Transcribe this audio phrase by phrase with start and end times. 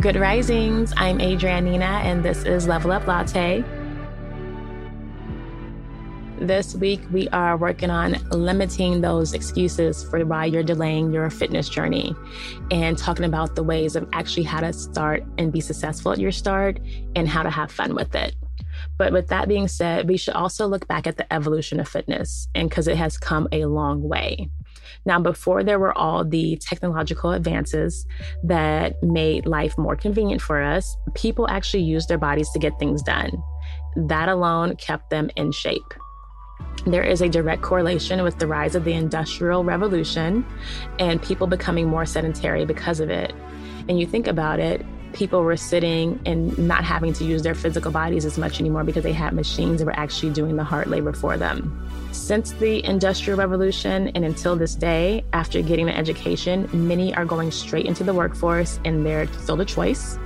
[0.00, 0.92] Good risings.
[0.96, 3.62] I'm Adrienne Nina, and this is Level Up Latte.
[6.40, 11.68] This week, we are working on limiting those excuses for why you're delaying your fitness
[11.68, 12.12] journey
[12.72, 16.32] and talking about the ways of actually how to start and be successful at your
[16.32, 16.80] start
[17.14, 18.34] and how to have fun with it.
[18.98, 22.48] But with that being said, we should also look back at the evolution of fitness
[22.52, 24.50] and because it has come a long way.
[25.04, 28.06] Now, before there were all the technological advances
[28.42, 33.02] that made life more convenient for us, people actually used their bodies to get things
[33.02, 33.30] done.
[33.96, 35.94] That alone kept them in shape.
[36.86, 40.44] There is a direct correlation with the rise of the Industrial Revolution
[40.98, 43.32] and people becoming more sedentary because of it.
[43.88, 44.84] And you think about it,
[45.14, 49.02] people were sitting and not having to use their physical bodies as much anymore because
[49.02, 51.80] they had machines that were actually doing the hard labor for them.
[52.12, 57.50] Since the Industrial Revolution and until this day, after getting an education, many are going
[57.50, 60.18] straight into the workforce and they're still the choice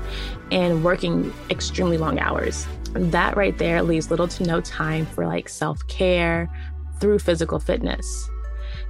[0.51, 2.67] and working extremely long hours.
[2.93, 6.49] That right there leaves little to no time for like self care
[7.01, 8.29] through physical fitness.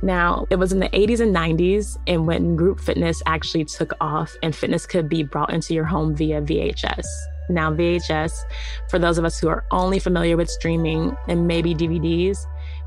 [0.02, 4.36] Now, it was in the 80s and 90s, and when group fitness actually took off
[4.42, 7.04] and fitness could be brought into your home via VHS.
[7.50, 8.44] Now, VHS,
[8.90, 12.38] for those of us who are only familiar with streaming and maybe DVDs,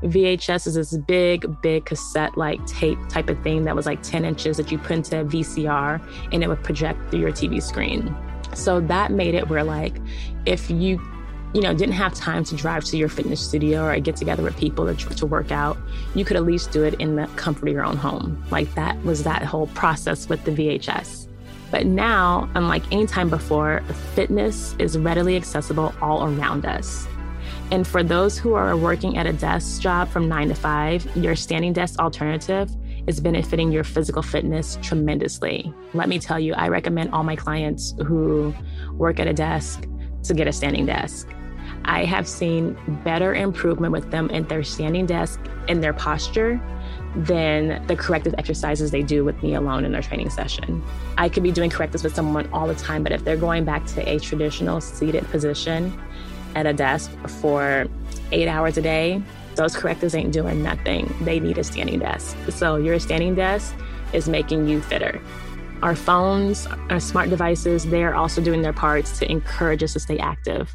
[0.04, 4.24] VHS is this big, big cassette like tape type of thing that was like 10
[4.24, 6.00] inches that you put into a VCR
[6.32, 8.14] and it would project through your TV screen.
[8.54, 9.94] So that made it where, like,
[10.46, 11.00] if you
[11.54, 14.56] you know, didn't have time to drive to your fitness studio or get together with
[14.56, 15.76] people to, to work out,
[16.14, 18.42] you could at least do it in the comfort of your own home.
[18.50, 21.28] Like that was that whole process with the VHS.
[21.70, 23.82] But now, unlike any time before,
[24.14, 27.06] fitness is readily accessible all around us.
[27.70, 31.34] And for those who are working at a desk job from nine to five, your
[31.34, 32.70] standing desk alternative
[33.06, 35.72] is benefiting your physical fitness tremendously.
[35.94, 38.54] Let me tell you, I recommend all my clients who
[38.92, 39.86] work at a desk
[40.24, 41.28] to get a standing desk.
[41.84, 46.60] I have seen better improvement with them in their standing desk and their posture
[47.14, 50.82] than the corrective exercises they do with me alone in their training session.
[51.18, 53.84] I could be doing correctives with someone all the time, but if they're going back
[53.86, 55.92] to a traditional seated position
[56.54, 57.10] at a desk
[57.40, 57.86] for
[58.30, 59.22] eight hours a day,
[59.54, 61.14] those correctives ain't doing nothing.
[61.20, 62.36] They need a standing desk.
[62.50, 63.74] So your standing desk
[64.14, 65.20] is making you fitter.
[65.82, 70.18] Our phones, our smart devices, they're also doing their parts to encourage us to stay
[70.18, 70.72] active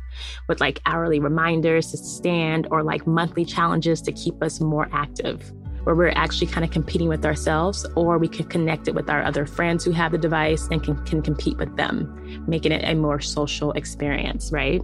[0.49, 5.53] with like hourly reminders to stand or like monthly challenges to keep us more active
[5.87, 9.23] where we're actually kind of competing with ourselves, or we can connect it with our
[9.23, 12.93] other friends who have the device and can, can compete with them, making it a
[12.93, 14.81] more social experience, right?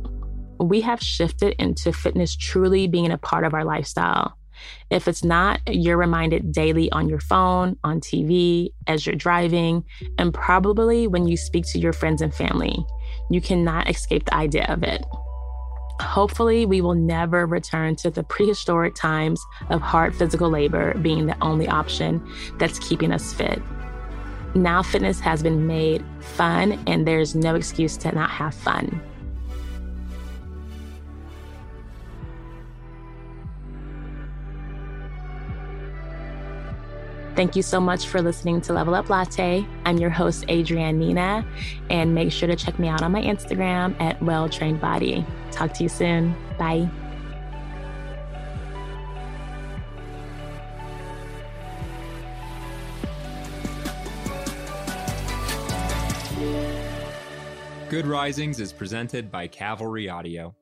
[0.61, 4.37] We have shifted into fitness truly being a part of our lifestyle.
[4.89, 9.83] If it's not, you're reminded daily on your phone, on TV, as you're driving,
[10.17, 12.85] and probably when you speak to your friends and family.
[13.29, 15.05] You cannot escape the idea of it.
[16.01, 21.37] Hopefully, we will never return to the prehistoric times of hard physical labor being the
[21.41, 22.25] only option
[22.57, 23.61] that's keeping us fit.
[24.55, 29.01] Now, fitness has been made fun, and there's no excuse to not have fun.
[37.35, 39.65] Thank you so much for listening to Level Up Latte.
[39.85, 41.43] I'm your host, Adrienne Nina,
[41.89, 45.25] and make sure to check me out on my Instagram at Well Trained Body.
[45.51, 46.35] Talk to you soon.
[46.59, 46.89] Bye.
[57.89, 60.55] Good Risings is presented by Cavalry Audio.